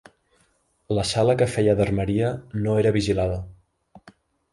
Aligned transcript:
La 0.99 1.03
sala 1.09 1.35
que 1.41 1.47
feia 1.55 1.75
d'armeria 1.81 2.31
no 2.63 2.73
era 2.85 2.93
vigilada 2.99 3.37